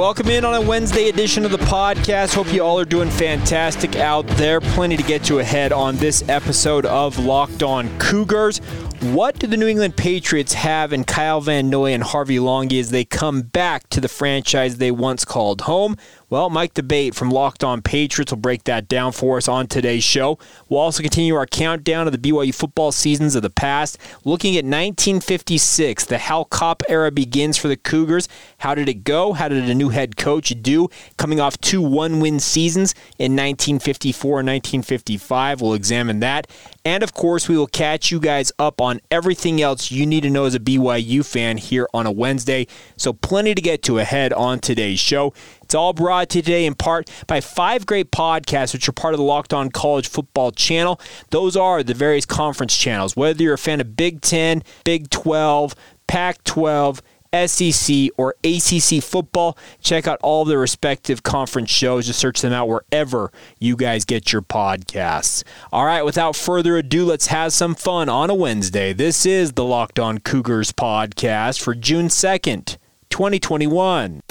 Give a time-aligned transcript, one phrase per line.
[0.00, 2.34] Welcome in on a Wednesday edition of the podcast.
[2.34, 4.58] Hope you all are doing fantastic out there.
[4.58, 8.62] Plenty to get to ahead on this episode of Locked On Cougars.
[9.00, 12.90] What do the New England Patriots have in Kyle Van Noy and Harvey Langi as
[12.90, 15.96] they come back to the franchise they once called home?
[16.28, 20.04] Well, Mike D'Abate from Locked On Patriots will break that down for us on today's
[20.04, 20.38] show.
[20.68, 24.64] We'll also continue our countdown of the BYU football seasons of the past, looking at
[24.64, 26.04] 1956.
[26.04, 28.28] The Hal Kopp era begins for the Cougars.
[28.58, 29.32] How did it go?
[29.32, 30.88] How did a new head coach do?
[31.16, 35.60] Coming off two one win seasons in 1954 and 1955.
[35.62, 36.46] We'll examine that.
[36.84, 40.30] And of course, we will catch you guys up on everything else you need to
[40.30, 42.66] know as a BYU fan here on a Wednesday.
[42.96, 45.32] So, plenty to get to ahead on today's show.
[45.62, 49.14] It's all brought to you today in part by five great podcasts, which are part
[49.14, 51.00] of the Locked On College Football channel.
[51.30, 53.14] Those are the various conference channels.
[53.14, 55.76] Whether you're a fan of Big 10, Big 12,
[56.08, 57.02] Pac 12,
[57.32, 59.56] SEC or ACC football.
[59.80, 62.06] Check out all the respective conference shows.
[62.06, 65.44] Just search them out wherever you guys get your podcasts.
[65.72, 68.92] All right, without further ado, let's have some fun on a Wednesday.
[68.92, 72.76] This is the Locked On Cougars podcast for June 2nd,
[73.10, 74.22] 2021.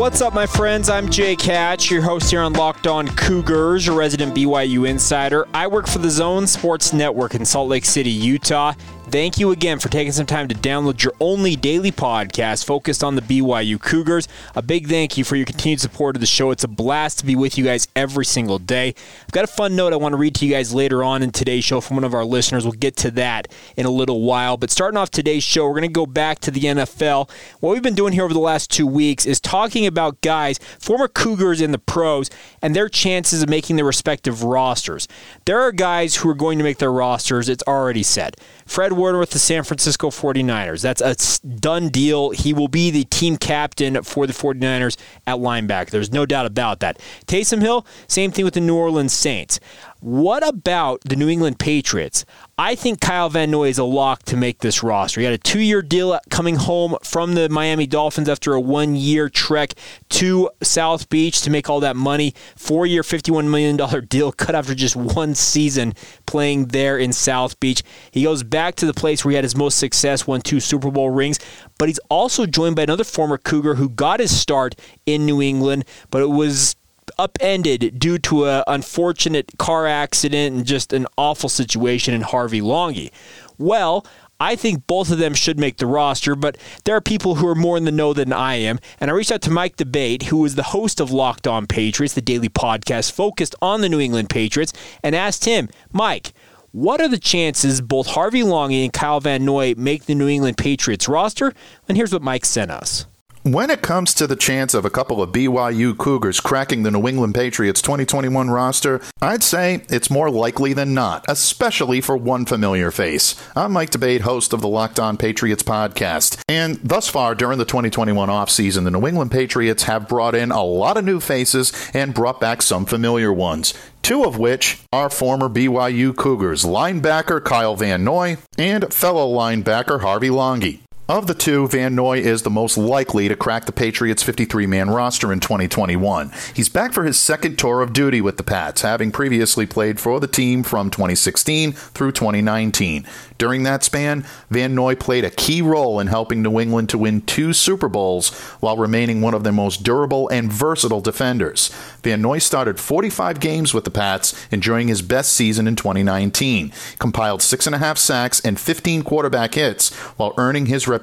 [0.00, 0.88] What's up, my friends?
[0.88, 5.46] I'm Jake Hatch, your host here on Locked On Cougars, your resident BYU insider.
[5.52, 8.72] I work for the Zone Sports Network in Salt Lake City, Utah.
[9.10, 13.16] Thank you again for taking some time to download your only daily podcast focused on
[13.16, 14.28] the BYU Cougars.
[14.54, 16.52] A big thank you for your continued support of the show.
[16.52, 18.94] It's a blast to be with you guys every single day.
[19.22, 21.32] I've got a fun note I want to read to you guys later on in
[21.32, 22.62] today's show from one of our listeners.
[22.62, 24.56] We'll get to that in a little while.
[24.56, 27.28] But starting off today's show, we're going to go back to the NFL.
[27.58, 31.08] What we've been doing here over the last two weeks is talking about guys, former
[31.08, 32.30] Cougars in the pros,
[32.62, 35.08] and their chances of making their respective rosters.
[35.46, 38.36] There are guys who are going to make their rosters, it's already said.
[38.66, 40.82] Fred With the San Francisco 49ers.
[40.82, 42.30] That's a done deal.
[42.30, 45.88] He will be the team captain for the 49ers at linebacker.
[45.88, 46.98] There's no doubt about that.
[47.26, 49.58] Taysom Hill, same thing with the New Orleans Saints.
[50.00, 52.24] What about the New England Patriots?
[52.56, 55.20] I think Kyle Van Noy is a lock to make this roster.
[55.20, 58.96] He had a two year deal coming home from the Miami Dolphins after a one
[58.96, 59.74] year trek
[60.10, 62.32] to South Beach to make all that money.
[62.56, 65.92] Four year, $51 million deal cut after just one season
[66.24, 67.82] playing there in South Beach.
[68.10, 70.90] He goes back to the place where he had his most success, won two Super
[70.90, 71.38] Bowl rings,
[71.78, 75.84] but he's also joined by another former Cougar who got his start in New England,
[76.10, 76.76] but it was
[77.18, 83.10] upended due to an unfortunate car accident and just an awful situation in Harvey Langi.
[83.58, 84.06] Well,
[84.40, 87.54] I think both of them should make the roster, but there are people who are
[87.54, 88.78] more in the know than I am.
[88.98, 92.14] And I reached out to Mike D'Abate, who is the host of Locked On Patriots,
[92.14, 94.72] the daily podcast focused on the New England Patriots,
[95.02, 96.32] and asked him, Mike,
[96.72, 100.56] what are the chances both Harvey Langi and Kyle Van Noy make the New England
[100.56, 101.52] Patriots roster?
[101.86, 103.06] And here's what Mike sent us.
[103.42, 107.08] When it comes to the chance of a couple of BYU Cougars cracking the New
[107.08, 112.90] England Patriots 2021 roster, I'd say it's more likely than not, especially for one familiar
[112.90, 113.34] face.
[113.56, 116.42] I'm Mike D'Abate, host of the Locked On Patriots podcast.
[116.50, 120.62] And thus far during the 2021 offseason, the New England Patriots have brought in a
[120.62, 123.72] lot of new faces and brought back some familiar ones
[124.02, 130.30] two of which are former BYU Cougars linebacker Kyle Van Noy and fellow linebacker Harvey
[130.30, 130.80] Langi.
[131.10, 134.90] Of the two, Van Noy is the most likely to crack the Patriots' 53 man
[134.90, 136.30] roster in 2021.
[136.54, 140.20] He's back for his second tour of duty with the Pats, having previously played for
[140.20, 143.04] the team from 2016 through 2019.
[143.38, 147.22] During that span, Van Noy played a key role in helping New England to win
[147.22, 151.70] two Super Bowls while remaining one of their most durable and versatile defenders.
[152.04, 156.72] Van Noy started 45 games with the Pats, enjoying his best season in 2019.
[157.00, 160.99] Compiled six and a half sacks and 15 quarterback hits while earning his reputation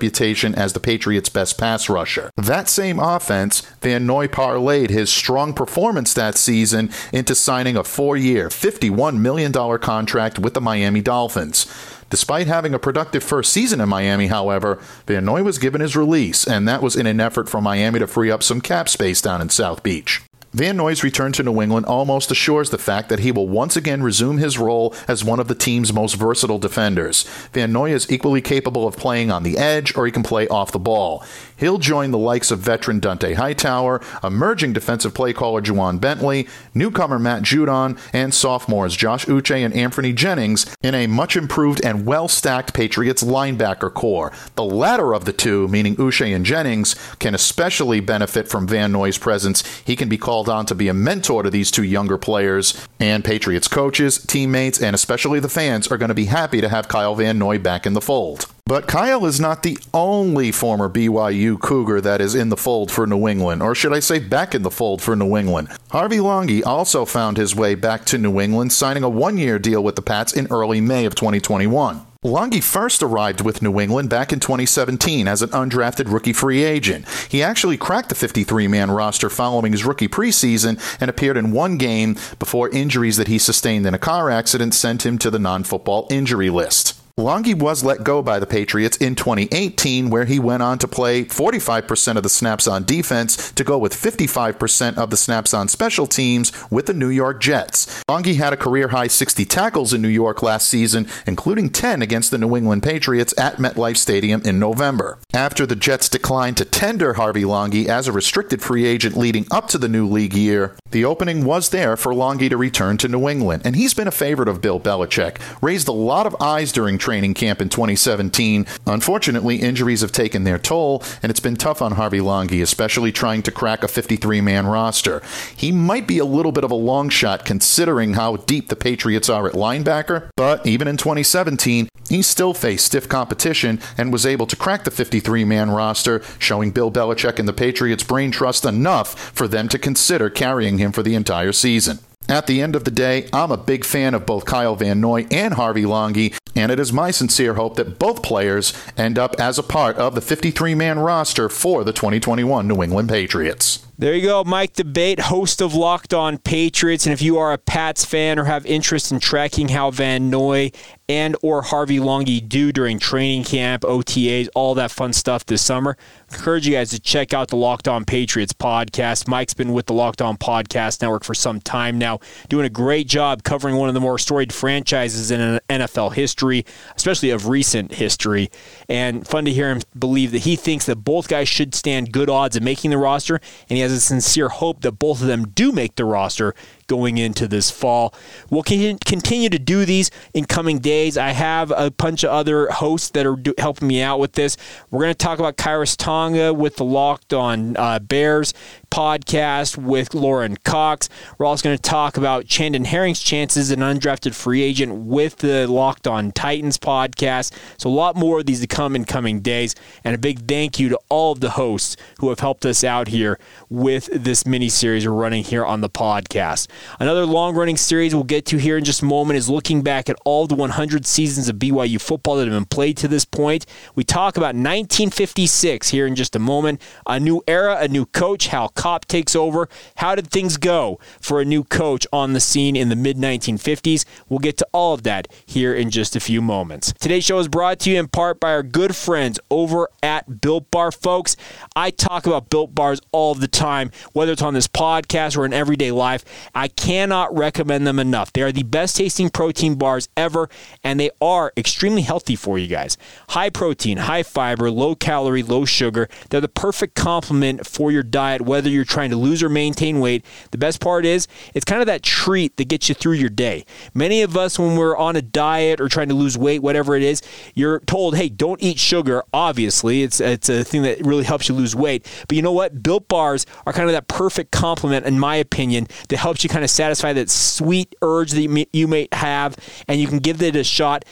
[0.56, 2.30] as the Patriots' best pass rusher.
[2.38, 8.18] That same offense, Van Noy parlayed his strong performance that season into signing a four
[8.18, 11.66] year, $51 million contract with the Miami Dolphins.
[12.10, 16.48] Despite having a productive first season in Miami, however, Van Noy was given his release,
[16.48, 19.42] and that was in an effort for Miami to free up some cap space down
[19.42, 20.22] in South Beach.
[20.54, 24.02] Van Noy's return to New England almost assures the fact that he will once again
[24.02, 27.24] resume his role as one of the team's most versatile defenders.
[27.54, 30.72] Van Noy is equally capable of playing on the edge or he can play off
[30.72, 31.24] the ball.
[31.58, 37.20] He'll join the likes of veteran Dont'a Hightower, emerging defensive play caller Ja'Whaun Bentley, newcomer
[37.20, 42.28] Matt Judon, and sophomores Josh Uche and Anfernee Jennings in a much improved and well
[42.28, 44.32] stacked Patriots linebacker corps.
[44.56, 49.18] The latter of the two, meaning Uche and Jennings, can especially benefit from Van Noy's
[49.18, 49.66] presence.
[49.84, 53.26] He can be called on to be a mentor to these two younger players, and
[53.26, 57.16] Patriots coaches, teammates, and especially the fans are going to be happy to have Kyle
[57.16, 58.46] Van Noy back in the fold.
[58.68, 63.08] But Kyle is not the only former BYU Cougar that is in the fold for
[63.08, 65.70] New England, or should I say back in the fold for New England.
[65.92, 69.82] Harvey Langi also found his way back to New England, signing a one year deal
[69.82, 72.06] with the Pats in early May of 2021.
[72.26, 77.06] Langi first arrived with New England back in 2017 as an undrafted rookie free agent.
[77.30, 81.78] He actually cracked the 53 man roster following his rookie preseason and appeared in one
[81.78, 85.64] game before injuries that he sustained in a car accident sent him to the non
[85.64, 87.02] football injury list.
[87.20, 91.26] Langi was let go by the Patriots in 2018, where he went on to play
[91.26, 96.06] 45% of the snaps on defense to go with 55% of the snaps on special
[96.06, 98.04] teams with the New York Jets.
[98.08, 102.30] Langi had a career high 60 tackles in New York last season, including 10 against
[102.30, 105.18] the New England Patriots at MetLife Stadium in November.
[105.34, 109.70] After the Jets declined to tender Harvey Langi as a restricted free agent leading up
[109.70, 113.28] to the new league year, the opening was there for Langi to return to New
[113.28, 117.00] England, and he's been a favorite of Bill Belichick, raised a lot of eyes during
[117.08, 118.66] training camp in 2017.
[118.86, 123.42] Unfortunately, injuries have taken their toll, and it's been tough on Harvey Langi, especially trying
[123.44, 125.22] to crack a 53 man roster.
[125.56, 129.30] He might be a little bit of a long shot considering how deep the Patriots
[129.30, 134.46] are at linebacker, but even in 2017, he still faced stiff competition and was able
[134.46, 139.18] to crack the 53 man roster, showing Bill Belichick and the Patriots brain trust enough
[139.32, 142.00] for them to consider carrying him for the entire season.
[142.30, 145.28] At the end of the day, I'm a big fan of both Kyle Van Noy
[145.32, 149.58] and Harvey Langi, and it is my sincere hope that both players end up as
[149.58, 153.87] a part of the 53 man roster for the 2021 New England Patriots.
[154.00, 157.08] There you go, Mike D'Abate, host of Locked On Patriots.
[157.08, 160.72] And if you are a Pats fan or have interest in tracking how Van Noy
[161.10, 165.98] and or Harvey Langi do during training camp, OTAs, all that fun stuff this summer,
[166.30, 169.28] I encourage you guys to check out the Locked On Patriots podcast.
[169.28, 172.20] Mike's been with the Locked On Podcast Network for some time now,
[172.50, 176.66] doing a great job covering one of the more storied franchises in NFL history,
[176.96, 178.52] especially of recent history.
[178.88, 182.30] And fun to hear him believe that he thinks that both guys should stand good
[182.30, 183.40] odds of making the roster,
[183.70, 186.54] and he has a sincere hope that both of them do make the roster
[186.88, 188.14] going into this fall.
[188.50, 191.18] We'll continue to do these in coming days.
[191.18, 194.58] I have a bunch of other hosts that are helping me out with this.
[194.90, 198.54] We're going to talk about Khyiris Tonga with the Locked on uh, Bears
[198.90, 201.10] podcast with Lauren Cox.
[201.38, 205.68] We're also going to talk about Chandon Herring's chances an undrafted free agent with the
[205.68, 207.54] Locked on Titans podcast.
[207.78, 209.76] So a lot more of these to come in coming days.
[210.04, 213.08] And a big thank you to all of the hosts who have helped us out
[213.08, 213.40] here
[213.70, 216.68] with this mini series we're running here on the podcast.
[217.00, 220.10] Another long running series we'll get to here in just a moment is looking back
[220.10, 223.66] at all the 100 seasons of BYU football that have been played to this point.
[223.96, 226.82] We talk about 1956 here in just a moment.
[227.06, 229.68] A new era, a new coach, Hal Kopp takes over.
[229.96, 234.06] How did things go for a new coach on the scene in the mid 1950s?
[234.30, 236.94] We'll get to all of that here in just a few moments.
[236.94, 240.72] Today's show is brought to you in part by our good friends over at Built
[240.72, 241.36] Bar, folks.
[241.76, 245.54] I talk about Built Bars all the time, whether it's on this podcast or in
[245.54, 246.24] everyday life.
[246.54, 248.32] I cannot recommend them enough.
[248.32, 250.50] They are the best tasting protein bars ever,
[250.84, 252.98] and they are extremely healthy for you guys.
[253.30, 256.08] High protein, high fiber, low calorie, low sugar.
[256.30, 260.26] They're the perfect complement for your diet, whether you're trying to lose or maintain weight.
[260.52, 263.66] The best part is it's kind of that treat that gets you through your day.
[263.94, 267.04] Many of us, when we're on a diet or trying to lose weight, whatever it
[267.04, 267.22] is,
[267.56, 269.24] you're told, hey, don't eat sugar.
[269.34, 272.06] Obviously, it's, it's a thing that really helps you lose weight.
[272.28, 272.84] But you know what?
[272.84, 276.64] Built bars are kind of that perfect complement, in my opinion, that helps you kind
[276.64, 279.56] of satisfy that sweet urge that you may have,
[279.88, 281.06] and you can give it a shot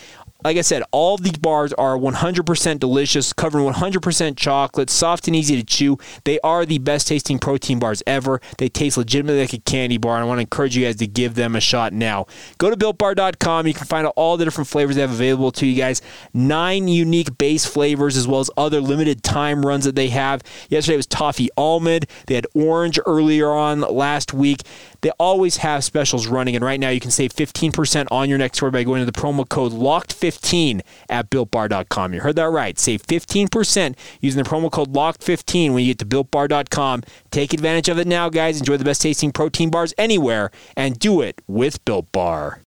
[0.45, 5.35] like I said, all these bars are 100% delicious, covered in 100% chocolate, soft and
[5.35, 5.97] easy to chew.
[6.23, 8.39] They are the best tasting protein bars ever.
[8.59, 11.07] They taste legitimately like a candy bar, and I want to encourage you guys to
[11.07, 12.27] give them a shot now.
[12.59, 13.65] Go to builtbar.com.
[13.65, 16.03] You can find out all the different flavors they have available to you guys.
[16.31, 20.43] Nine unique base flavors, as well as other limited time runs that they have.
[20.69, 22.05] Yesterday was toffee almond.
[22.27, 24.61] They had orange earlier on last week.
[25.01, 28.61] They always have specials running, and right now you can save 15% on your next
[28.61, 32.13] order by going to the promo code LOCKED15 locked15 at builtbar.com.
[32.13, 32.77] You heard that right.
[32.77, 37.03] Save 15% using the promo code LOCK15 when you get to builtbar.com.
[37.31, 38.59] Take advantage of it now, guys.
[38.59, 42.61] Enjoy the best tasting protein bars anywhere and do it with Built Bar.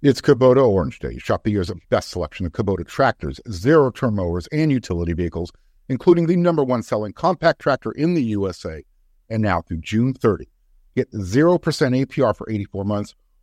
[0.00, 1.18] It's Kubota Orange Day.
[1.18, 5.50] Shop the year's best selection of Kubota tractors, zero turn mowers, and utility vehicles,
[5.88, 8.84] including the number one selling compact tractor in the USA.
[9.28, 10.46] And now through June 30,
[10.94, 13.16] get 0% APR for 84 months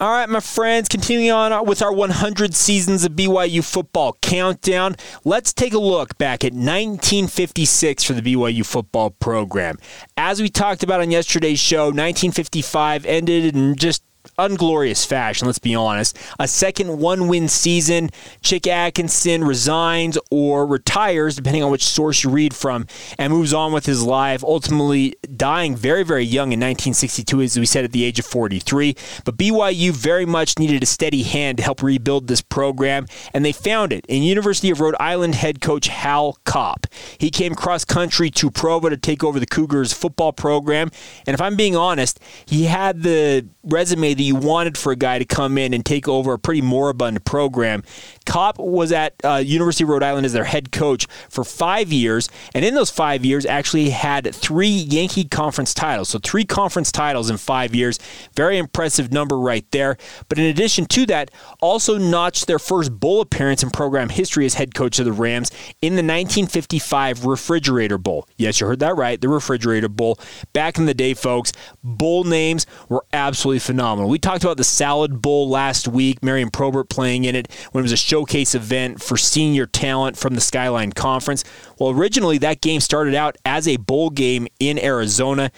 [0.00, 5.52] All right, my friends, continuing on with our 100 seasons of BYU football countdown, let's
[5.52, 9.78] take a look back at 1956 for the BYU football program.
[10.16, 14.02] As we talked about on yesterday's show, 1955 ended in just
[14.38, 16.16] unglorious fashion, let's be honest.
[16.38, 18.10] A second one win season.
[18.42, 22.86] Chick Atkinson resigns or retires, depending on which source you read from,
[23.18, 27.66] and moves on with his life, ultimately dying very, very young in 1962, as we
[27.66, 28.96] said, at the age of 43.
[29.24, 33.52] But BYU very much needed a steady hand to help rebuild this program, and they
[33.52, 36.86] found it in University of Rhode Island head coach Hal Kopp.
[37.18, 40.90] He came cross country to Provo to take over the Cougars football program,
[41.26, 45.18] and if I'm being honest, he had the resume that you wanted for a guy
[45.18, 47.82] to come in and take over a pretty moribund program.
[48.26, 52.28] Kopp was at uh, University of Rhode Island as their head coach for five years,
[52.54, 56.08] and in those five years, actually had three Yankee Conference titles.
[56.08, 57.98] So three conference titles in five years.
[58.34, 59.96] Very impressive number right there.
[60.28, 64.54] But in addition to that, also notched their first bowl appearance in program history as
[64.54, 65.50] head coach of the Rams
[65.82, 68.28] in the 1955 Refrigerator Bowl.
[68.36, 70.18] Yes, you heard that right, the Refrigerator Bowl.
[70.52, 71.52] Back in the day, folks,
[71.82, 74.08] bowl names were absolutely phenomenal.
[74.14, 77.86] We talked about the Salad Bowl last week, Marion Probert playing in it when it
[77.86, 81.42] was a showcase event for senior talent from the Skyline Conference.
[81.80, 85.50] Well, originally that game started out as a bowl game in Arizona.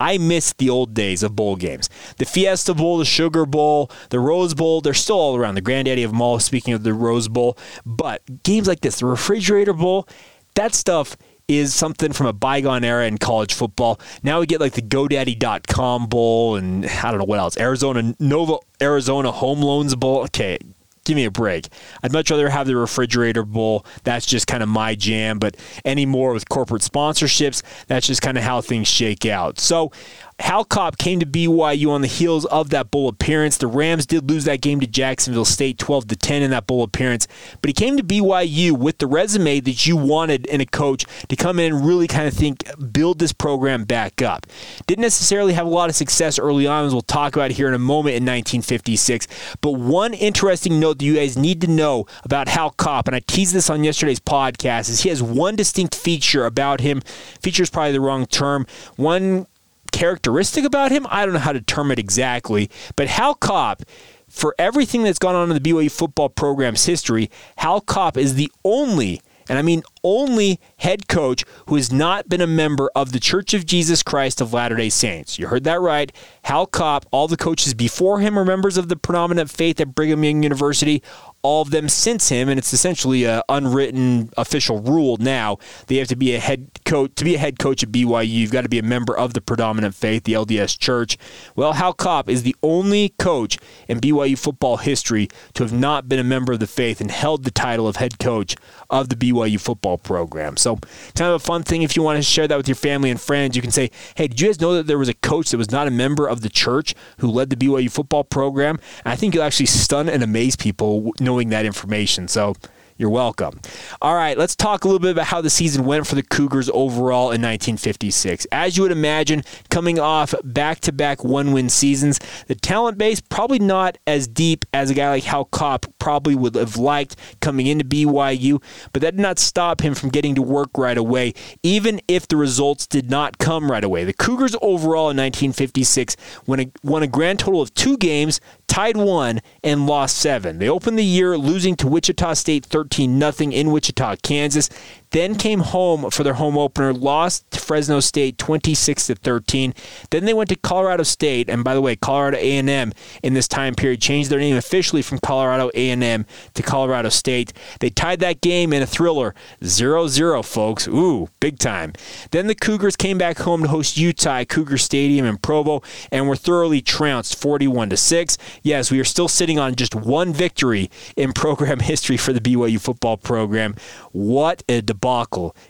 [0.00, 1.90] I miss the old days of bowl games.
[2.16, 5.56] The Fiesta Bowl, the Sugar Bowl, the Rose Bowl, they're still all around.
[5.56, 7.58] The granddaddy of them all, speaking of the Rose Bowl.
[7.84, 10.08] But games like this, the Refrigerator Bowl,
[10.54, 11.14] that stuff
[11.58, 14.00] is something from a bygone era in college football.
[14.22, 17.58] Now we get like the GoDaddy.com Bowl and I don't know what else.
[17.58, 20.22] Arizona Nova Arizona Home Loans Bowl.
[20.22, 20.58] Okay,
[21.04, 21.68] give me a break.
[22.02, 23.84] I'd much rather have the refrigerator bowl.
[24.04, 25.38] That's just kind of my jam.
[25.38, 29.58] But anymore with corporate sponsorships, that's just kind of how things shake out.
[29.58, 29.92] So
[30.38, 33.56] Hal Kopp came to BYU on the heels of that bowl appearance.
[33.56, 36.82] The Rams did lose that game to Jacksonville State 12 to 10 in that bowl
[36.82, 37.28] appearance,
[37.60, 41.36] but he came to BYU with the resume that you wanted in a coach to
[41.36, 44.46] come in and really kind of think build this program back up.
[44.86, 47.74] Didn't necessarily have a lot of success early on as we'll talk about here in
[47.74, 49.28] a moment in 1956,
[49.60, 53.20] but one interesting note that you guys need to know about Hal Kopp and I
[53.20, 57.00] teased this on yesterday's podcast is he has one distinct feature about him.
[57.40, 58.66] Feature is probably the wrong term.
[58.96, 59.46] One
[59.92, 61.06] characteristic about him.
[61.10, 63.82] I don't know how to term it exactly, but Hal Kopp,
[64.28, 68.50] for everything that's gone on in the BYU football program's history, Hal Kopp is the
[68.64, 73.20] only, and I mean only head coach who has not been a member of the
[73.20, 75.38] Church of Jesus Christ of Latter day Saints.
[75.38, 76.10] You heard that right.
[76.44, 80.24] Hal Kopp, all the coaches before him are members of the predominant faith at Brigham
[80.24, 81.02] Young University
[81.42, 85.58] all of them since him, and it's essentially an unwritten official rule now.
[85.88, 88.28] They have to be a head coach to be a head coach at BYU.
[88.28, 91.18] You've got to be a member of the predominant faith, the LDS Church.
[91.56, 93.58] Well, Hal Kopp is the only coach
[93.88, 97.44] in BYU football history to have not been a member of the faith and held
[97.44, 98.56] the title of head coach
[98.88, 100.56] of the BYU football program.
[100.56, 100.76] So,
[101.16, 103.20] kind of a fun thing if you want to share that with your family and
[103.20, 103.56] friends.
[103.56, 105.70] You can say, "Hey, did you guys know that there was a coach that was
[105.70, 109.34] not a member of the church who led the BYU football program?" And I think
[109.34, 112.28] you'll actually stun and amaze people knowing that information.
[112.28, 112.54] So
[112.96, 113.60] you're welcome.
[114.00, 116.68] All right, let's talk a little bit about how the season went for the Cougars
[116.70, 118.46] overall in 1956.
[118.52, 123.20] As you would imagine, coming off back to back one win seasons, the talent base
[123.20, 127.66] probably not as deep as a guy like Hal Kopp probably would have liked coming
[127.66, 131.32] into BYU, but that did not stop him from getting to work right away,
[131.62, 134.04] even if the results did not come right away.
[134.04, 138.96] The Cougars overall in 1956 won a, won a grand total of two games, tied
[138.96, 140.58] one, and lost seven.
[140.58, 144.68] They opened the year losing to Wichita State 13 0 in Wichita, Kansas.
[145.12, 149.74] Then came home for their home opener, lost to Fresno State 26 to 13.
[150.10, 152.92] Then they went to Colorado State, and by the way, Colorado A&M
[153.22, 157.52] in this time period changed their name officially from Colorado A&M to Colorado State.
[157.80, 160.88] They tied that game in a thriller, 0-0, folks.
[160.88, 161.92] Ooh, big time.
[162.30, 166.36] Then the Cougars came back home to host Utah Cougar Stadium in Provo and were
[166.36, 168.38] thoroughly trounced 41 to 6.
[168.62, 172.80] Yes, we are still sitting on just one victory in program history for the BYU
[172.80, 173.74] football program.
[174.12, 175.01] What a debacle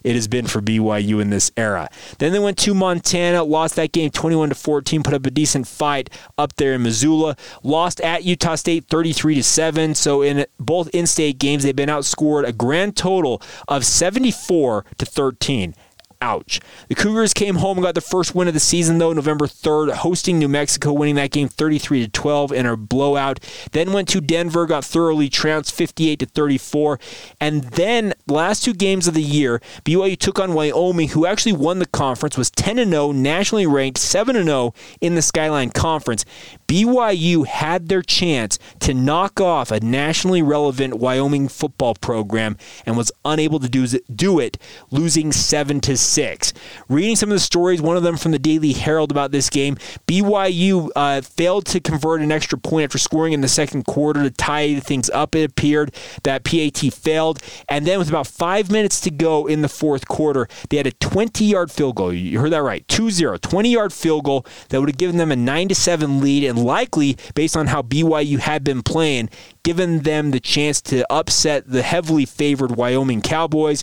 [0.04, 1.88] it has been for BYU in this era.
[2.18, 5.66] Then they went to Montana, lost that game 21 to 14, put up a decent
[5.66, 9.94] fight up there in Missoula, lost at Utah State 33 to 7.
[9.94, 15.74] So in both in-state games, they've been outscored a grand total of 74 to 13.
[16.22, 16.60] Ouch.
[16.86, 19.92] The Cougars came home and got the first win of the season, though, November 3rd,
[19.92, 23.40] hosting New Mexico, winning that game 33 to 12 in a blowout.
[23.72, 27.00] Then went to Denver, got thoroughly trounced 58 to 34.
[27.40, 31.80] And then, last two games of the year, BYU took on Wyoming, who actually won
[31.80, 36.24] the conference, was 10 0, nationally ranked 7 0 in the Skyline Conference.
[36.68, 43.10] BYU had their chance to knock off a nationally relevant Wyoming football program and was
[43.24, 44.58] unable to do, it,
[44.92, 46.52] losing 7 to 6 six.
[46.88, 49.76] Reading some of the stories, one of them from the Daily Herald about this game,
[50.06, 54.30] BYU uh, failed to convert an extra point after scoring in the second quarter to
[54.30, 55.34] tie things up.
[55.34, 59.68] It appeared that PAT failed, and then with about five minutes to go in the
[59.68, 62.12] fourth quarter, they had a 20 yard field goal.
[62.12, 65.32] You heard that right 2 0, 20 yard field goal that would have given them
[65.32, 69.30] a nine to seven lead, and likely, based on how BYU had been playing,
[69.62, 73.82] given them the chance to upset the heavily favored Wyoming Cowboys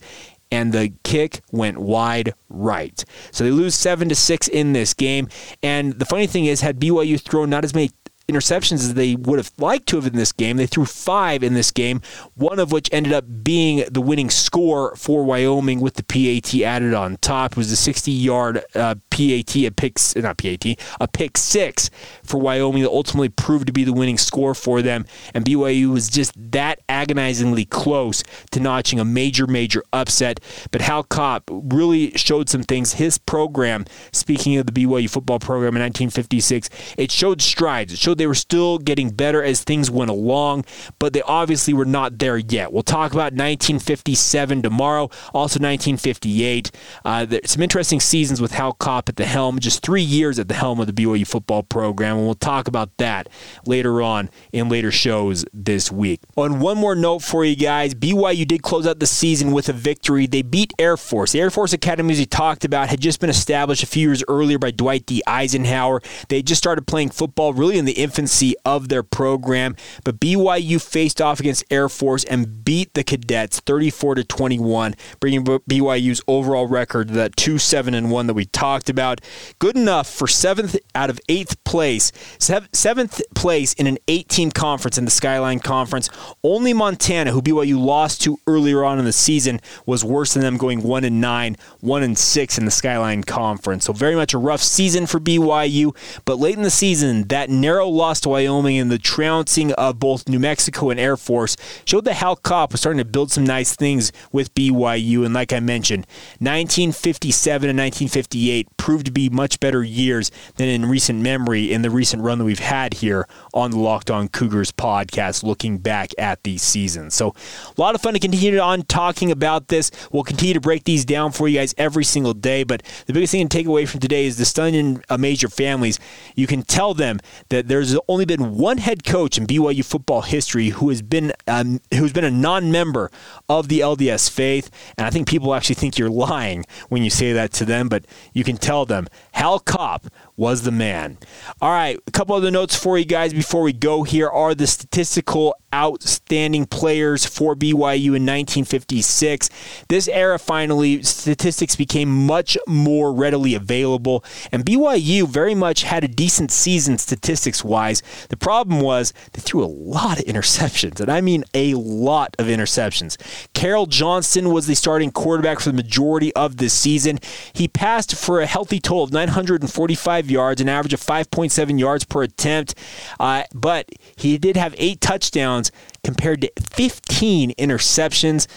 [0.52, 3.04] and the kick went wide right.
[3.32, 5.28] So they lose 7 to 6 in this game.
[5.62, 7.92] And the funny thing is had BYU thrown not as many
[8.30, 10.58] interceptions as they would have liked to have in this game.
[10.58, 12.02] They threw five in this game,
[12.36, 16.94] one of which ended up being the winning score for Wyoming with the PAT added
[16.94, 17.54] on top.
[17.54, 20.66] It was a 60 yard uh, PAT, a pick, not PAT,
[21.00, 21.90] a pick six
[22.24, 25.06] for Wyoming that ultimately proved to be the winning score for them.
[25.34, 30.40] And BYU was just that agonizingly close to notching a major, major upset.
[30.72, 32.94] But Hal Kopp really showed some things.
[32.94, 37.94] His program, speaking of the BYU football program in 1956, it showed strides.
[37.94, 40.66] It showed they were still getting better as things went along,
[41.00, 42.72] but they obviously were not there yet.
[42.72, 46.72] We'll talk about 1957 tomorrow, also 1958.
[47.06, 50.54] Uh, some interesting seasons with Hal Kopp at the helm, just three years at the
[50.54, 53.30] helm of the BYU football program, and we'll talk about that
[53.66, 56.22] later on in later shows this week.
[56.36, 59.74] On one more note for you guys, BYU did close out the season with a
[59.74, 60.28] victory.
[60.28, 61.32] They beat Air Force.
[61.32, 64.24] The Air Force Academy, as we talked about, had just been established a few years
[64.28, 65.22] earlier by Dwight D.
[65.26, 66.02] Eisenhower.
[66.28, 69.76] They just started playing football really in the infancy of their program.
[70.04, 75.46] But BYU faced off against Air Force and beat the Cadets 34 to 21, bringing
[75.46, 79.22] BYU's overall record to that 2 7 and 1 that we talked about.
[79.60, 84.98] Good enough for seventh out of eighth place, seventh place in an eight team conference
[84.98, 86.10] in the Skyline Conference.
[86.44, 90.58] Only Montana, who BYU lost to earlier on in the season, was worse than them,
[90.58, 93.86] going 1 and 9, 1 and 6 in the Skyline Conference.
[93.86, 95.96] So very much a rough season for BYU.
[96.26, 100.28] But late in the season, that narrow lost to Wyoming and the trouncing of both
[100.28, 103.76] New Mexico and Air Force showed that Hal Kopp was starting to build some nice
[103.76, 105.26] things with BYU.
[105.26, 106.06] And like I mentioned,
[106.40, 111.90] 1957 and 1958 proved to be much better years than in recent memory in the
[111.90, 116.44] recent run that we've had here on the Locked On Cougars podcast, looking back at
[116.44, 117.14] these seasons.
[117.14, 117.34] So
[117.78, 119.92] a lot of fun to continue on talking about this.
[120.12, 122.64] We'll continue to break these down for you guys every single day.
[122.64, 126.00] But the biggest thing to take away from today is the stunning major families.
[126.36, 130.22] You can tell them that there's there's only been one head coach in BYU football
[130.22, 133.10] history who has been um, who's been a non-member
[133.48, 137.32] of the LDS faith, and I think people actually think you're lying when you say
[137.34, 139.08] that to them, but you can tell them
[139.40, 141.18] Hal Kopp was the man.
[141.62, 144.68] All right, a couple other notes for you guys before we go here are the
[144.68, 149.50] statistical outstanding players for BYU in 1956.
[149.88, 156.08] This era finally, statistics became much more readily available, and BYU very much had a
[156.08, 158.02] decent season statistics wise.
[158.30, 162.48] The problem was they threw a lot of interceptions, and I mean a lot of
[162.48, 163.18] interceptions.
[163.54, 167.20] Carroll Johnson was the starting quarterback for the majority of this season.
[167.54, 172.24] He passed for a healthy total of 945 yards, an average of 5.7 yards per
[172.24, 172.74] attempt,
[173.20, 175.72] uh, but he did have eight touchdowns
[176.04, 178.48] compared to 15 interceptions.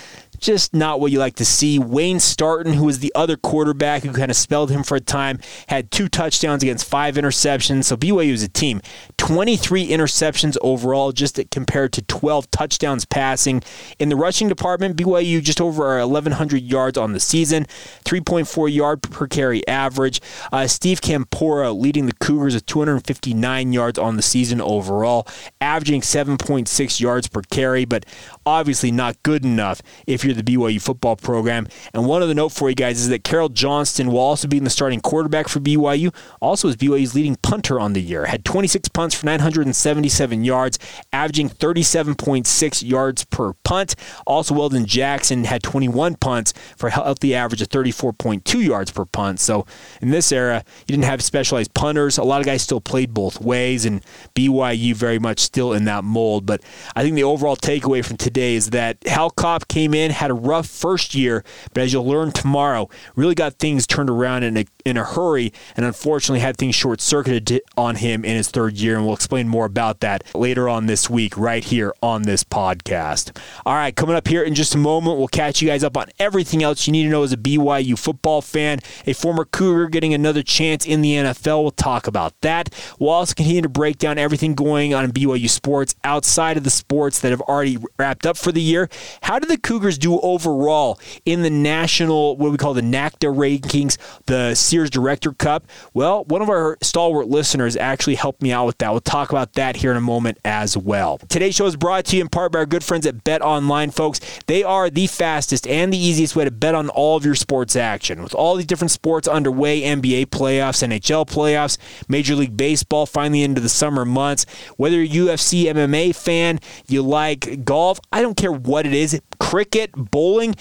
[0.42, 1.78] Just not what you like to see.
[1.78, 5.38] Wayne Starton, who was the other quarterback who kind of spelled him for a time,
[5.68, 7.84] had two touchdowns against five interceptions.
[7.84, 8.82] So BYU is a team.
[9.16, 13.62] 23 interceptions overall, just compared to 12 touchdowns passing.
[13.98, 17.66] In the rushing department, BYU just over 1,100 yards on the season,
[18.04, 20.20] 3.4 yard per carry average.
[20.52, 25.26] Uh, Steve Campora leading the Cougars with 259 yards on the season overall,
[25.60, 28.04] averaging 7.6 yards per carry, but
[28.44, 31.68] obviously not good enough if you're the BYU football program.
[31.92, 34.64] And one other note for you guys is that Carroll Johnston will also be in
[34.64, 38.26] the starting quarterback for BYU, also is BYU's leading punter on the year.
[38.26, 40.78] Had 26 punts for 977 yards,
[41.12, 43.94] averaging 37.6 yards per punt.
[44.26, 49.40] Also, Weldon Jackson had 21 punts for a healthy average of 34.2 yards per punt.
[49.40, 49.66] So
[50.00, 52.18] in this era, you didn't have specialized punters.
[52.18, 56.04] A lot of guys still played both ways, and BYU very much still in that
[56.04, 56.46] mold.
[56.46, 56.62] But
[56.94, 60.34] I think the overall takeaway from today is that Hal Kopp came in, had a
[60.34, 64.64] rough first year, but as you'll learn tomorrow, really got things turned around in a,
[64.84, 68.96] in a hurry, and unfortunately had things short circuited on him in his third year.
[68.96, 73.36] And we'll explain more about that later on this week, right here on this podcast.
[73.66, 76.06] All right, coming up here in just a moment, we'll catch you guys up on
[76.20, 78.78] everything else you need to know as a BYU football fan.
[79.06, 81.62] A former Cougar getting another chance in the NFL.
[81.62, 82.72] We'll talk about that.
[83.00, 86.70] We'll also continue to break down everything going on in BYU sports outside of the
[86.70, 88.88] sports that have already wrapped up for the year.
[89.22, 93.96] How did the Cougars do overall in the national, what we call the NACDA rankings,
[94.26, 95.66] the Sears Director Cup?
[95.94, 98.90] Well, one of our stalwart listeners actually helped me out with that.
[98.90, 101.18] We'll talk about that here in a moment as well.
[101.28, 103.90] Today's show is brought to you in part by our good friends at Bet Online,
[103.90, 104.20] folks.
[104.46, 107.76] They are the fastest and the easiest way to bet on all of your sports
[107.76, 108.22] action.
[108.22, 113.60] With all these different sports underway NBA playoffs, NHL playoffs, Major League Baseball finally into
[113.60, 114.44] the summer months,
[114.76, 119.90] whether you're UFC MMA fan, you like golf, I don't care what it is, cricket,
[120.10, 120.54] bowling,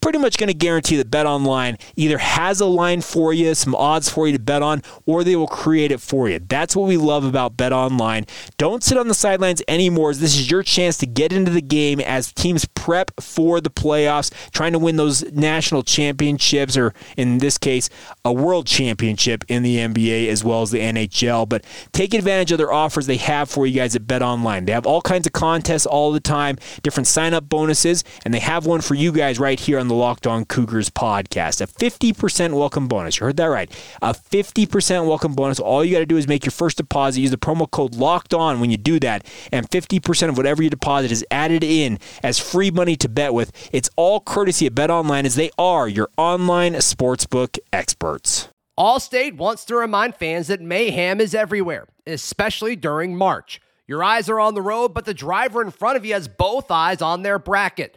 [0.00, 3.74] pretty much going to guarantee that Bet Online either has a line for you, some
[3.74, 6.38] odds for you to bet on, or they will create it for you.
[6.38, 8.24] That's what we love about Bet Online.
[8.56, 10.14] Don't sit on the sidelines anymore.
[10.14, 14.32] This is your chance to get into the game as teams prep for the playoffs,
[14.52, 17.90] trying to win those national championships, or in this case,
[18.24, 21.48] a world championship in the NBA as well as the NHL.
[21.48, 24.64] But take advantage of their offers they have for you guys at Bet Online.
[24.64, 28.38] They have all kinds of contests all the time, different sign up bonuses, and they
[28.38, 31.60] have one for you guys right here on the Locked On Cougars podcast.
[31.60, 33.18] A 50% welcome bonus.
[33.18, 33.70] You heard that right.
[34.00, 35.58] A 50% welcome bonus.
[35.58, 37.20] All you got to do is make your first deposit.
[37.20, 40.70] Use the promo code Locked On when you do that, and 50% of whatever you
[40.70, 43.52] deposit is added in as free money to bet with.
[43.72, 48.48] It's all courtesy of Bet Online, as they are your online sportsbook experts.
[48.78, 53.60] Allstate wants to remind fans that mayhem is everywhere, especially during March.
[53.88, 56.70] Your eyes are on the road, but the driver in front of you has both
[56.70, 57.96] eyes on their bracket.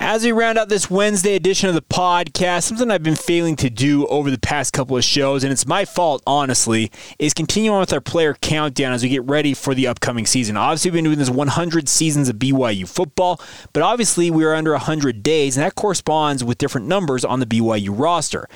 [0.00, 3.68] As we round out this Wednesday edition of the podcast, something I've been failing to
[3.68, 7.80] do over the past couple of shows, and it's my fault, honestly, is continue on
[7.80, 10.56] with our player countdown as we get ready for the upcoming season.
[10.56, 13.40] Obviously, we've been doing this 100 seasons of BYU football,
[13.72, 17.46] but obviously we are under 100 days, and that corresponds with different numbers on the
[17.46, 18.48] BYU roster.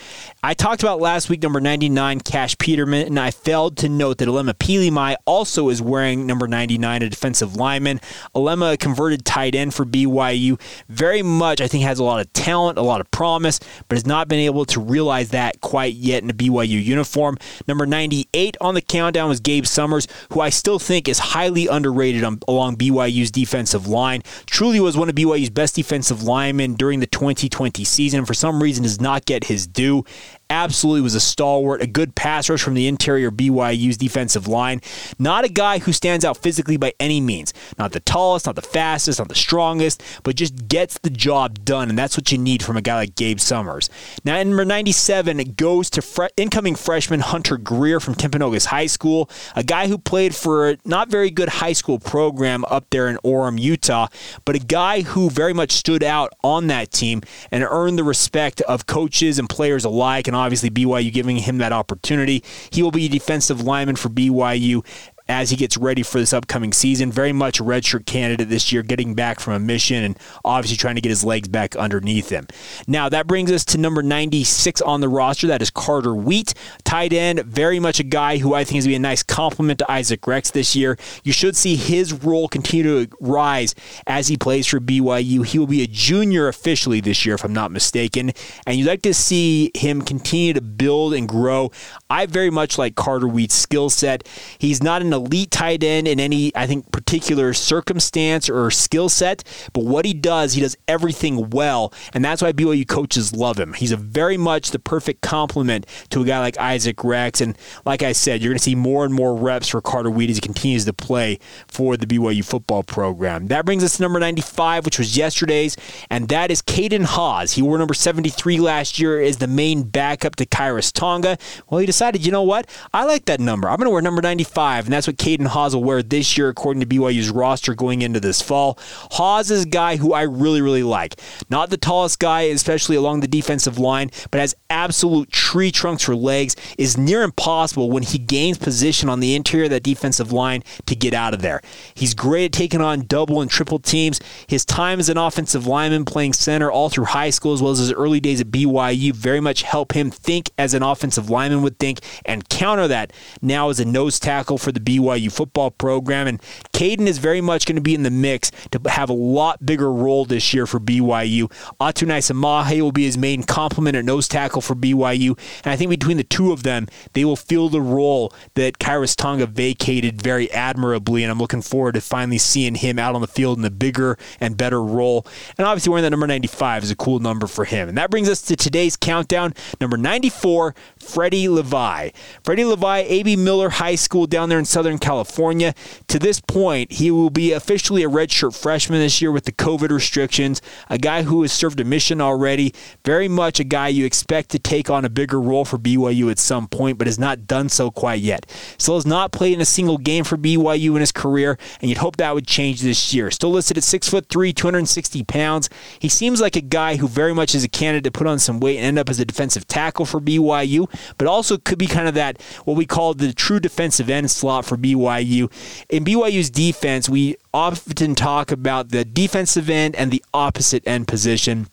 [0.44, 4.28] I talked about last week number 99, Cash Peterman, and I failed to note that
[4.28, 8.00] Alema Pilimai also is wearing number 99, a defensive lineman.
[8.32, 12.78] Alema, converted tight end for BYU, very much, I think has a lot of talent,
[12.78, 16.30] a lot of promise, but has not been able to realize that quite yet in
[16.30, 17.38] a BYU uniform.
[17.66, 22.24] Number 98 on the countdown was Gabe Summers, who I still think is highly underrated
[22.24, 24.22] on, along BYU's defensive line.
[24.46, 28.24] Truly was one of BYU's best defensive linemen during the 2020 season.
[28.24, 30.04] For some reason, does not get his due
[30.52, 34.80] absolutely was a stalwart, a good pass rush from the interior BYU's defensive line.
[35.18, 37.54] Not a guy who stands out physically by any means.
[37.78, 41.88] Not the tallest, not the fastest, not the strongest, but just gets the job done,
[41.88, 43.88] and that's what you need from a guy like Gabe Summers.
[44.24, 49.30] Now, number 97 it goes to fre- incoming freshman Hunter Greer from Timpanogos High School,
[49.56, 53.16] a guy who played for a not very good high school program up there in
[53.24, 54.08] Orem, Utah,
[54.44, 58.60] but a guy who very much stood out on that team and earned the respect
[58.62, 62.44] of coaches and players alike, and obviously BYU giving him that opportunity.
[62.70, 64.84] He will be a defensive lineman for BYU
[65.32, 67.10] as he gets ready for this upcoming season.
[67.10, 71.00] Very much redshirt candidate this year, getting back from a mission and obviously trying to
[71.00, 72.46] get his legs back underneath him.
[72.86, 75.46] Now, that brings us to number 96 on the roster.
[75.46, 76.52] That is Carter Wheat,
[76.84, 77.40] tight end.
[77.44, 79.90] Very much a guy who I think is going to be a nice compliment to
[79.90, 80.98] Isaac Rex this year.
[81.24, 83.74] You should see his role continue to rise
[84.06, 85.46] as he plays for BYU.
[85.46, 88.32] He will be a junior officially this year, if I'm not mistaken.
[88.66, 91.70] And you'd like to see him continue to build and grow.
[92.10, 94.28] I very much like Carter Wheat's skill set.
[94.58, 99.44] He's not an elite tight end in any, I think, particular circumstance or skill set,
[99.72, 101.92] but what he does, he does everything well.
[102.12, 103.72] And that's why BYU coaches love him.
[103.74, 107.40] He's a very much the perfect complement to a guy like Isaac Rex.
[107.40, 110.30] And like I said, you're going to see more and more reps for Carter Wheat
[110.30, 113.48] as he continues to play for the BYU football program.
[113.48, 115.76] That brings us to number 95, which was yesterday's,
[116.10, 117.52] and that is Caden Haws.
[117.52, 121.38] He wore number 73 last year as the main backup to Khyiris Tonga.
[121.68, 122.68] Well, he decided, you know what?
[122.92, 123.68] I like that number.
[123.68, 126.48] I'm going to wear number 95, and that's what Caden Haws will wear this year,
[126.48, 128.78] according to BYU's roster going into this fall.
[129.12, 131.20] Haws is a guy who I really, really like.
[131.50, 136.16] Not the tallest guy, especially along the defensive line, but has absolute tree trunks for
[136.16, 140.62] legs, is near impossible when he gains position on the interior of that defensive line
[140.86, 141.60] to get out of there.
[141.94, 144.20] He's great at taking on double and triple teams.
[144.46, 147.78] His time as an offensive lineman playing center all through high school as well as
[147.78, 151.78] his early days at BYU very much help him think as an offensive lineman would
[151.78, 154.91] think and counter that now as a nose tackle for the BYU
[155.30, 156.26] football program.
[156.26, 156.40] And
[156.72, 159.92] Caden is very much going to be in the mix to have a lot bigger
[159.92, 161.50] role this year for BYU.
[161.80, 165.38] Atunaisa Mahe will be his main complement at nose tackle for BYU.
[165.64, 169.16] And I think between the two of them, they will fill the role that Khyiris
[169.16, 171.22] Tonga vacated very admirably.
[171.22, 174.18] And I'm looking forward to finally seeing him out on the field in a bigger
[174.40, 175.26] and better role.
[175.56, 177.88] And obviously, wearing that number 95 is a cool number for him.
[177.88, 179.54] And that brings us to today's countdown.
[179.80, 182.10] Number 94, Freddie Levi.
[182.44, 183.36] Freddie Levi, A.B.
[183.36, 185.74] Miller High School down there in Southern California.
[186.08, 189.90] To this point, he will be officially a redshirt freshman this year with the COVID
[189.90, 190.60] restrictions.
[190.88, 192.74] A guy who has served a mission already.
[193.04, 196.38] Very much a guy you expect to take on a bigger role for BYU at
[196.38, 198.46] some point, but has not done so quite yet.
[198.78, 201.98] Still has not played in a single game for BYU in his career, and you'd
[201.98, 203.30] hope that would change this year.
[203.30, 205.68] Still listed at six foot three, 260 pounds.
[205.98, 208.60] He seems like a guy who very much is a candidate to put on some
[208.60, 212.08] weight and end up as a defensive tackle for BYU, but also could be kind
[212.08, 215.52] of that what we call the true defensive end slot for BYU.
[215.90, 221.68] In BYU's defense, we often talk about the defensive end and the opposite end position.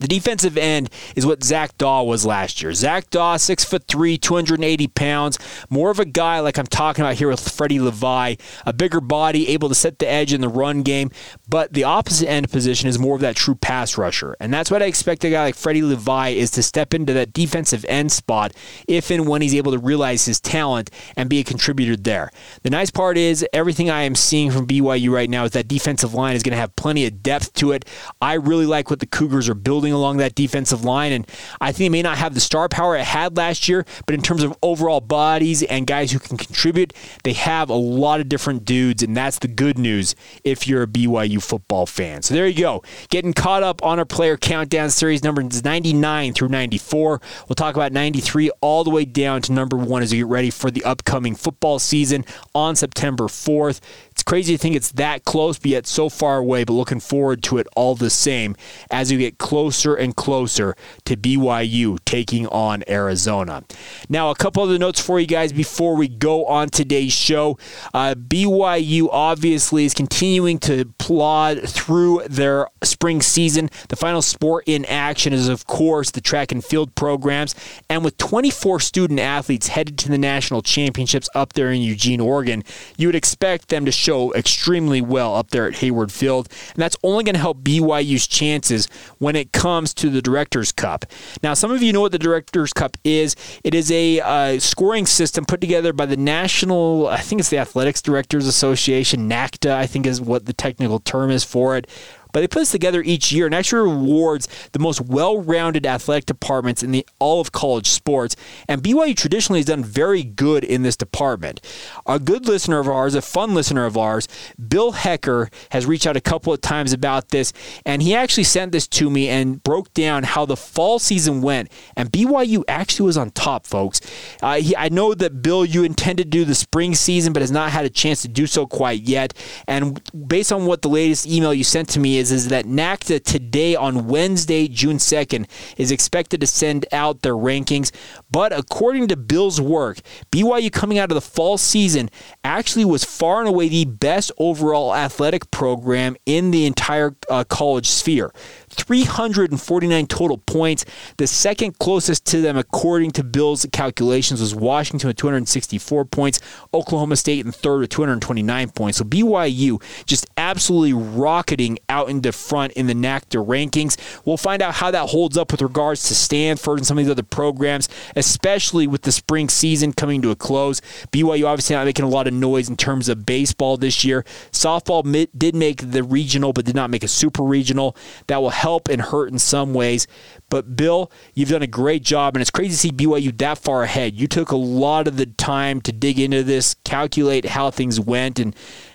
[0.00, 2.72] The defensive end is what Zac Dawe was last year.
[2.72, 5.38] Zac Dawe, six foot three, 280 pounds,
[5.70, 8.34] more of a guy like I'm talking about here with Freddie Levi,
[8.66, 11.10] a bigger body, able to set the edge in the run game.
[11.48, 14.82] But the opposite end position is more of that true pass rusher, and that's what
[14.82, 18.52] I expect a guy like Freddie Levi is to step into that defensive end spot
[18.88, 22.30] if and when he's able to realize his talent and be a contributor there.
[22.62, 26.14] The nice part is everything I am seeing from BYU right now is that defensive
[26.14, 27.84] line is going to have plenty of depth to it.
[28.20, 31.12] I really like what the Cougars are building along that defensive line.
[31.12, 31.26] And
[31.60, 34.22] I think it may not have the star power it had last year, but in
[34.22, 36.92] terms of overall bodies and guys who can contribute,
[37.24, 39.02] they have a lot of different dudes.
[39.02, 40.14] And that's the good news
[40.44, 42.22] if you're a BYU football fan.
[42.22, 42.84] So there you go.
[43.08, 47.20] Getting caught up on our player countdown series numbers 99 through 94.
[47.48, 50.50] We'll talk about 93 all the way down to number one as we get ready
[50.50, 53.80] for the upcoming football season on September 4th.
[54.22, 57.42] It's crazy to think it's that close, but yet so far away, but looking forward
[57.42, 58.54] to it all the same
[58.88, 63.64] as we get closer and closer to BYU taking on Arizona.
[64.08, 67.58] Now, a couple other notes for you guys before we go on today's show.
[67.92, 73.70] Uh, BYU obviously is continuing to plod through their spring season.
[73.88, 77.56] The final sport in action is, of course, the track and field programs.
[77.90, 82.62] And with 24 student athletes headed to the national championships up there in Eugene, Oregon,
[82.96, 86.48] you would expect them to show extremely well up there at Hayward Field.
[86.74, 91.04] And that's only going to help BYU's chances when it comes to the Directors Cup.
[91.42, 93.34] Now, some of you know what the Directors Cup is.
[93.64, 97.58] It is a uh, scoring system put together by the National, I think it's the
[97.58, 101.88] Athletics Directors Association, NACDA, I think is what the technical term is for it
[102.32, 106.82] but they put this together each year and actually rewards the most well-rounded athletic departments
[106.82, 108.36] in the all of college sports.
[108.68, 111.60] And BYU traditionally has done very good in this department.
[112.06, 114.28] A good listener of ours, a fun listener of ours,
[114.68, 117.52] Bill Hecker, has reached out a couple of times about this,
[117.84, 121.70] and he actually sent this to me and broke down how the fall season went.
[121.96, 124.00] And BYU actually was on top, folks.
[124.42, 127.50] Uh, he, I know that Bill, you intended to do the spring season, but has
[127.50, 129.34] not had a chance to do so quite yet.
[129.66, 133.24] And based on what the latest email you sent to me is is that NACDA
[133.24, 137.90] today on Wednesday, June 2nd, is expected to send out their rankings.
[138.30, 139.98] But according to Bill's work,
[140.30, 142.10] BYU coming out of the fall season
[142.44, 147.88] actually was far and away the best overall athletic program in the entire uh, college
[147.88, 148.32] sphere.
[148.72, 150.84] 349 total points.
[151.18, 156.40] The second closest to them, according to Bill's calculations, was Washington with 264 points,
[156.72, 158.98] Oklahoma State in third with 229 points.
[158.98, 163.96] So BYU just absolutely rocketing out into front in the NACDA rankings.
[164.24, 167.10] We'll find out how that holds up with regards to Stanford and some of these
[167.10, 170.80] other programs, especially with the spring season coming to a close.
[171.12, 174.24] BYU obviously not making a lot of noise in terms of baseball this year.
[174.50, 177.96] Softball did make the regional, but did not make a super regional.
[178.26, 180.06] That will help and hurt in some ways.
[180.48, 183.82] But Bill, you've done a great job, and it's crazy to see BYU that far
[183.82, 184.14] ahead.
[184.14, 188.38] You took a lot of the time to dig into this, calculate how things went,
[188.38, 188.54] and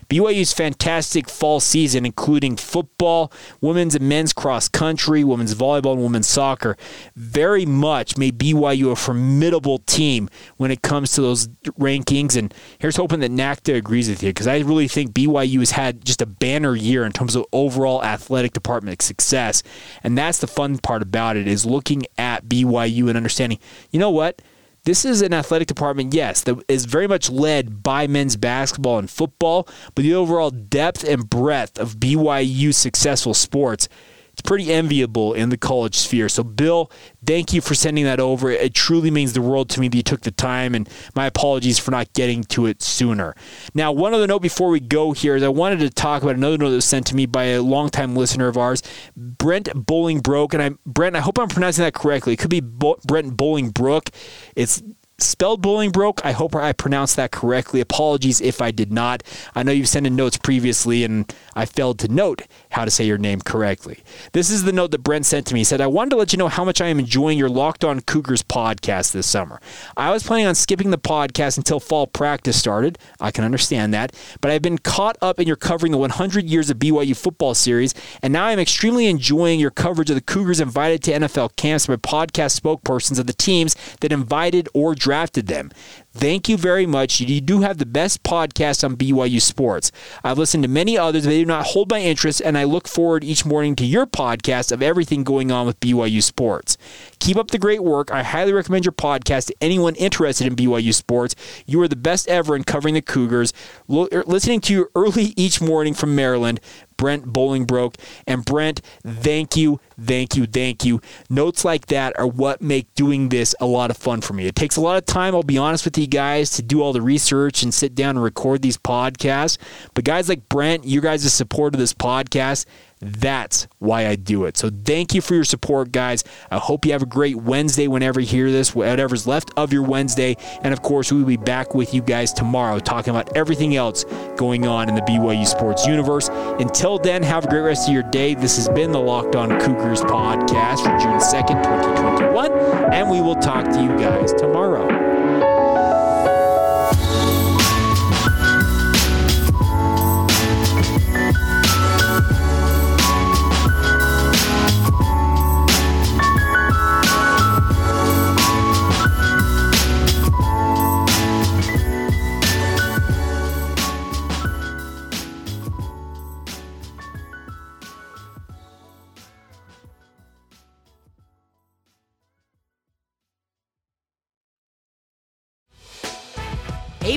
[0.09, 6.27] BYU's fantastic fall season, including football, women's and men's cross country, women's volleyball, and women's
[6.27, 6.77] soccer,
[7.15, 11.47] very much made BYU a formidable team when it comes to those
[11.79, 12.37] rankings.
[12.37, 16.05] And here's hoping that NACDA agrees with you because I really think BYU has had
[16.05, 19.63] just a banner year in terms of overall athletic department success.
[20.03, 23.59] And that's the fun part about it is looking at BYU and understanding,
[23.91, 24.41] you know what?
[24.87, 29.09] This is an athletic department, yes, that is very much led by men's basketball and
[29.09, 33.89] football, but the overall depth and breadth of BYU successful sports
[34.37, 36.29] it's pretty enviable in the college sphere.
[36.29, 36.91] So, Bill,
[37.25, 38.51] thank you for sending that over.
[38.51, 41.79] It truly means the world to me that you took the time, and my apologies
[41.79, 43.35] for not getting to it sooner.
[43.73, 46.59] Now, one other note before we go here is I wanted to talk about another
[46.59, 48.83] note that was sent to me by a longtime listener of ours,
[49.15, 50.53] Brent Bolingbroke.
[50.53, 52.33] And I, Brent, I hope I'm pronouncing that correctly.
[52.33, 54.13] It could be Bo- Brent Bolingbrook.
[54.55, 54.83] It's
[55.19, 56.21] spelled Bolingbroke.
[56.23, 57.81] I hope I pronounced that correctly.
[57.81, 59.23] Apologies if I did not.
[59.55, 63.05] I know you've sent in notes previously, and I failed to note how to say
[63.05, 63.99] your name correctly.
[64.33, 65.61] This is the note that Brent sent to me.
[65.61, 67.83] He said, I wanted to let you know how much I am enjoying your Locked
[67.83, 69.59] On Cougars podcast this summer.
[69.95, 72.99] I was planning on skipping the podcast until fall practice started.
[73.19, 74.13] I can understand that.
[74.39, 77.95] But I've been caught up in your covering the 100 years of BYU football series,
[78.21, 81.95] and now I'm extremely enjoying your coverage of the Cougars invited to NFL camps by
[81.95, 85.71] podcast spokespersons of the teams that invited or drafted them.
[86.11, 87.21] Thank you very much.
[87.21, 89.89] You do have the best podcast on BYU sports.
[90.21, 92.89] I've listened to many others, but they do not hold my interest, and I look
[92.89, 96.77] forward each morning to your podcast of everything going on with BYU sports.
[97.19, 98.11] Keep up the great work.
[98.11, 101.35] I highly recommend your podcast to anyone interested in BYU sports.
[101.65, 103.53] You are the best ever in covering the Cougars.
[103.89, 106.59] Er, listening to you early each morning from Maryland
[106.97, 107.95] Brent Bolingbroke.
[108.25, 111.01] And Brent, thank you, thank you, thank you.
[111.29, 114.47] Notes like that are what make doing this a lot of fun for me.
[114.47, 116.93] It takes a lot of time, I'll be honest with you guys, to do all
[116.93, 119.57] the research and sit down and record these podcasts.
[119.93, 122.65] But guys like Brent, you guys' support of this podcast
[122.99, 124.57] that's why I do it.
[124.57, 126.23] So thank you for your support, guys.
[126.49, 129.83] I hope you have a great Wednesday whenever you hear this, whatever's left of your
[129.83, 130.35] Wednesday.
[130.63, 134.03] And of course, we will be back with you guys tomorrow talking about everything else
[134.35, 136.29] going on in the BYU sports universe.
[136.29, 138.33] Until then, have a great rest of your day.
[138.33, 142.51] This has been the Locked On Cougars podcast for June 2nd, 2021.
[142.93, 145.06] And we will talk to you guys tomorrow.